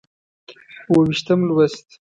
[0.91, 1.87] اووه ویشتم لوست